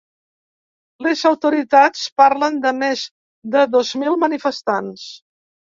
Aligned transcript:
Les 1.07 1.21
autoritats 1.31 2.07
parlen 2.23 2.59
de 2.65 2.73
més 2.79 3.05
de 3.59 3.65
dos 3.77 3.95
mil 4.03 4.21
manifestants. 4.27 5.09